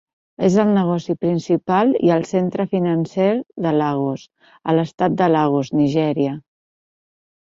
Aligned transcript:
És 0.45 0.53
el 0.61 0.69
negoci 0.75 1.13
principal 1.25 1.91
i 2.05 2.09
el 2.13 2.23
centre 2.29 2.63
financer 2.71 3.27
de 3.65 3.73
Lagos 3.75 4.23
a 4.73 4.75
l'estat 4.77 5.19
de 5.19 5.27
Lagos, 5.35 5.71
Nigèria. 5.83 6.33